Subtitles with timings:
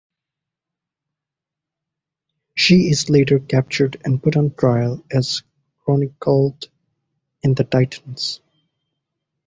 [2.55, 5.43] She is later captured and put on trial, as
[5.83, 6.67] chronicled
[7.43, 8.41] in "The Titans".